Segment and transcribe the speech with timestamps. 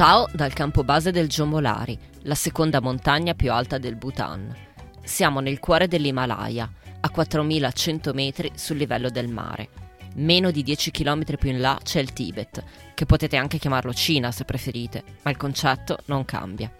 [0.00, 4.50] Ciao dal campo base del Jomolari, la seconda montagna più alta del Bhutan.
[5.04, 9.68] Siamo nel cuore dell'Himalaya, a 4100 metri sul livello del mare.
[10.14, 14.32] Meno di 10 km più in là c'è il Tibet, che potete anche chiamarlo Cina
[14.32, 16.72] se preferite, ma il concetto non cambia.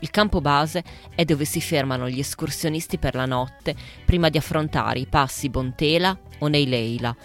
[0.00, 0.84] Il campo base
[1.14, 3.74] è dove si fermano gli escursionisti per la notte
[4.04, 7.16] prima di affrontare i passi Bontela o Neileila,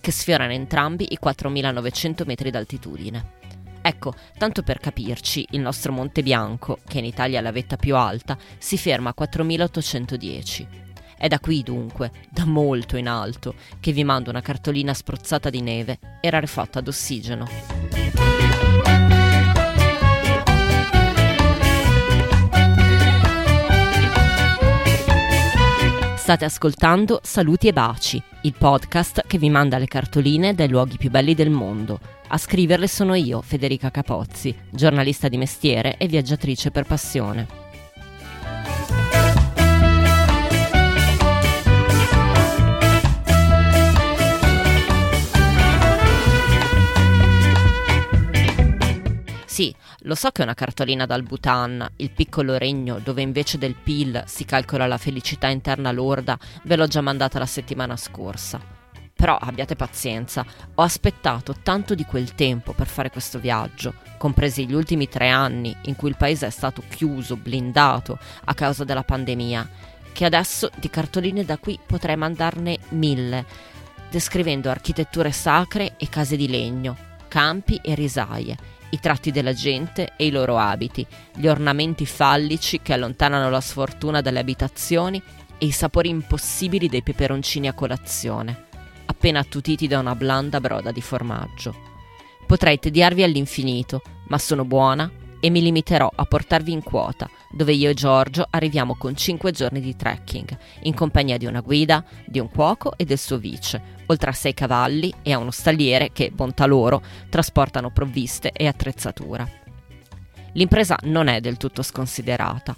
[0.00, 3.40] che sfiorano entrambi i 4900 metri d'altitudine.
[3.82, 7.96] Ecco, tanto per capirci, il nostro Monte Bianco, che in Italia è la vetta più
[7.96, 10.68] alta, si ferma a 4810.
[11.18, 15.60] È da qui dunque, da molto in alto, che vi mando una cartolina spruzzata di
[15.60, 18.41] neve e rarefatta d'ossigeno.
[26.22, 31.10] State ascoltando Saluti e Baci, il podcast che vi manda le cartoline dai luoghi più
[31.10, 31.98] belli del mondo.
[32.28, 37.61] A scriverle sono io, Federica Capozzi, giornalista di mestiere e viaggiatrice per passione.
[50.12, 54.24] Lo so che è una cartolina dal Bhutan, il piccolo regno dove invece del PIL
[54.26, 58.60] si calcola la felicità interna lorda, ve l'ho già mandata la settimana scorsa.
[59.14, 64.74] Però abbiate pazienza, ho aspettato tanto di quel tempo per fare questo viaggio, compresi gli
[64.74, 69.66] ultimi tre anni in cui il paese è stato chiuso, blindato a causa della pandemia,
[70.12, 73.46] che adesso di cartoline da qui potrei mandarne mille,
[74.10, 80.26] descrivendo architetture sacre e case di legno, campi e risaie i tratti della gente e
[80.26, 85.20] i loro abiti, gli ornamenti fallici che allontanano la sfortuna dalle abitazioni
[85.56, 88.66] e i sapori impossibili dei peperoncini a colazione,
[89.06, 91.74] appena attutiti da una blanda broda di formaggio.
[92.46, 95.10] Potrei tediarvi all'infinito, ma sono buona
[95.44, 99.80] e mi limiterò a portarvi in quota, dove io e Giorgio arriviamo con 5 giorni
[99.80, 104.30] di trekking, in compagnia di una guida, di un cuoco e del suo vice, oltre
[104.30, 109.44] a 6 cavalli e a uno stalliere che, bontà loro, trasportano provviste e attrezzatura.
[110.52, 112.76] L'impresa non è del tutto sconsiderata.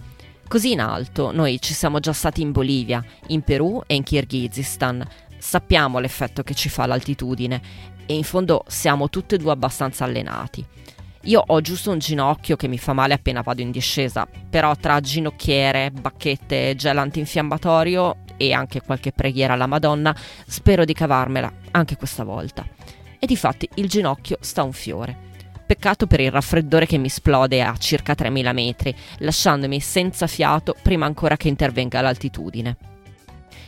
[0.48, 5.06] Così in alto noi ci siamo già stati in Bolivia, in Perù e in Kirghizistan.
[5.36, 7.60] Sappiamo l'effetto che ci fa l'altitudine
[8.06, 10.64] e in fondo siamo tutti e due abbastanza allenati.
[11.24, 15.00] Io ho giusto un ginocchio che mi fa male appena vado in discesa, però tra
[15.00, 20.14] ginocchiere, bacchette, gel antinfiammatorio e anche qualche preghiera alla Madonna,
[20.46, 22.66] spero di cavarmela anche questa volta.
[23.18, 25.16] E difatti il ginocchio sta un fiore.
[25.66, 31.06] Peccato per il raffreddore che mi esplode a circa 3000 metri, lasciandomi senza fiato prima
[31.06, 32.93] ancora che intervenga l'altitudine.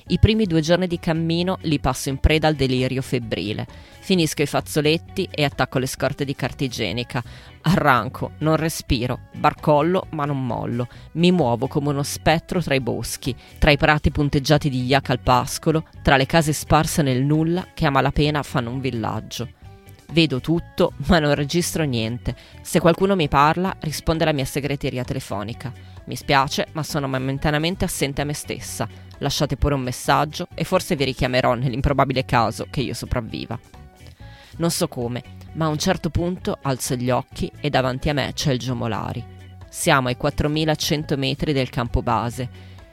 [0.09, 3.67] I primi due giorni di cammino li passo in preda al delirio febbrile.
[3.99, 7.21] Finisco i fazzoletti e attacco le scorte di carta igienica.
[7.63, 10.87] Arranco, non respiro, barcollo ma non mollo.
[11.15, 15.19] Mi muovo come uno spettro tra i boschi, tra i prati punteggiati di yak al
[15.19, 19.49] pascolo, tra le case sparse nel nulla che a malapena fanno un villaggio.
[20.17, 22.35] Vedo tutto, ma non registro niente.
[22.63, 25.71] Se qualcuno mi parla, risponde la mia segreteria telefonica.
[26.07, 28.89] Mi spiace, ma sono momentaneamente assente a me stessa.
[29.19, 33.61] Lasciate pure un messaggio e forse vi richiamerò nell'improbabile caso che io sopravviva.
[34.57, 35.23] Non so come,
[35.53, 39.23] ma a un certo punto alzo gli occhi e davanti a me c'è il Giomolari.
[39.69, 42.49] Siamo ai 4100 metri del campo base.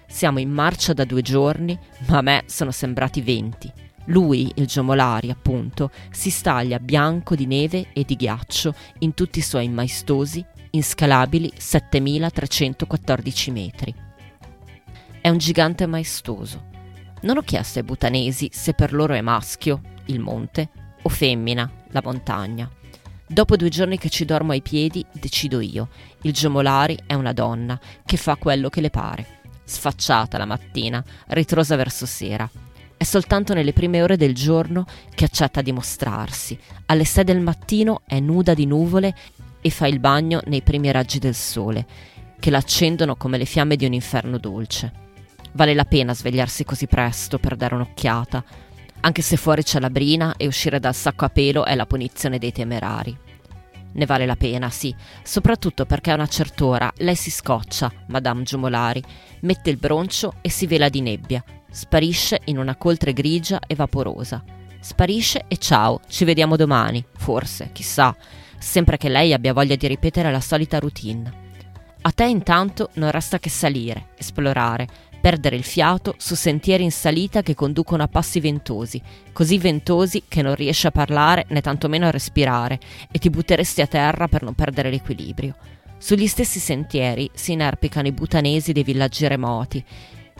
[0.07, 3.83] Siamo in marcia da due giorni, ma a me sono sembrati 20.
[4.06, 9.44] Lui, il Giomolari, appunto, si staglia bianco di neve e di ghiaccio in tutti i
[9.44, 13.96] suoi maestosi, inscalabili 7314 metri.
[15.22, 16.72] È un gigante maestoso.
[17.22, 20.70] Non ho chiesto ai butanesi se per loro è maschio, il monte,
[21.03, 22.70] o femmina, la montagna.
[23.25, 25.88] Dopo due giorni che ci dormo ai piedi, decido io.
[26.24, 29.40] Il Giomolari è una donna che fa quello che le pare.
[29.64, 32.50] Sfacciata la mattina, ritrosa verso sera.
[33.03, 36.58] È soltanto nelle prime ore del giorno che accetta di mostrarsi.
[36.85, 39.14] Alle sei del mattino è nuda di nuvole
[39.59, 41.85] e fa il bagno nei primi raggi del sole,
[42.40, 44.94] che l'accendono come le fiamme di un inferno dolce.
[45.52, 48.41] Vale la pena svegliarsi così presto per dare un'occhiata,
[49.02, 52.38] anche se fuori c'è la brina e uscire dal sacco a pelo è la punizione
[52.38, 53.17] dei temerari.
[53.93, 54.93] Ne vale la pena, sì,
[55.23, 59.03] soprattutto perché a una certa ora lei si scoccia, Madame Giumolari,
[59.41, 64.43] mette il broncio e si vela di nebbia, sparisce in una coltre grigia e vaporosa.
[64.79, 68.16] Sparisce e ciao, ci vediamo domani, forse, chissà,
[68.57, 71.41] sempre che lei abbia voglia di ripetere la solita routine.
[72.01, 74.87] A te intanto non resta che salire, esplorare,
[75.23, 80.41] perdere il fiato su sentieri in salita che conducono a passi ventosi, così ventosi che
[80.41, 82.78] non riesci a parlare né tantomeno a respirare
[83.09, 85.55] e ti butteresti a terra per non perdere l'equilibrio.
[85.97, 89.81] Sugli stessi sentieri si inerpicano i butanesi dei villaggi remoti,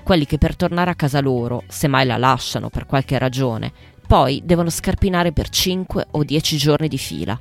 [0.04, 3.72] quelli che per tornare a casa loro, se mai la lasciano per qualche ragione,
[4.06, 7.40] poi devono scarpinare per 5 o 10 giorni di fila.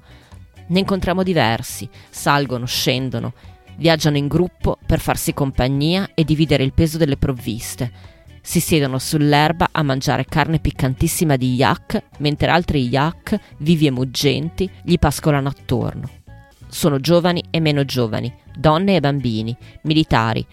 [0.68, 3.32] Ne incontriamo diversi, salgono, scendono,
[3.76, 8.10] viaggiano in gruppo per farsi compagnia e dividere il peso delle provviste.
[8.44, 14.69] Si siedono sull'erba a mangiare carne piccantissima di yak, mentre altri yak, vivi e muggenti,
[14.82, 16.08] gli pascolano attorno.
[16.66, 20.44] Sono giovani e meno giovani, donne e bambini, militari.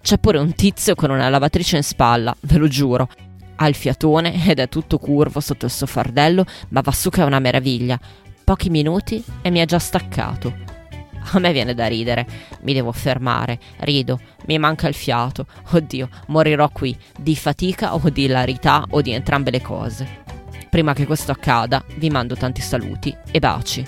[0.00, 3.08] C'è pure un tizio con una lavatrice in spalla, ve lo giuro.
[3.56, 7.20] Ha il fiatone ed è tutto curvo sotto il suo fardello, ma va su che
[7.20, 7.98] è una meraviglia.
[8.42, 10.63] Pochi minuti e mi ha già staccato.
[11.32, 12.26] A me viene da ridere,
[12.62, 15.46] mi devo fermare, rido, mi manca il fiato.
[15.70, 20.22] Oddio, morirò qui, di fatica o di ilarità o di entrambe le cose.
[20.70, 23.86] Prima che questo accada, vi mando tanti saluti e baci.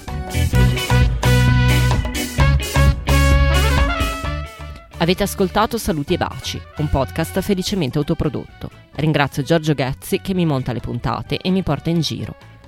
[4.98, 8.70] Avete ascoltato Saluti e Baci, un podcast felicemente autoprodotto.
[8.92, 12.55] Ringrazio Giorgio Ghezzi che mi monta le puntate e mi porta in giro.